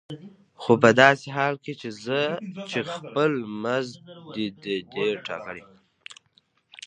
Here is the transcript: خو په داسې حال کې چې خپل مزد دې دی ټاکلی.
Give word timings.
خو 0.61 0.71
په 0.81 0.89
داسې 1.01 1.27
حال 1.35 1.55
کې 1.63 1.73
چې 2.71 2.79
خپل 2.93 3.31
مزد 3.63 3.95
دې 4.35 4.47
دی 4.95 5.09
ټاکلی. 5.25 5.63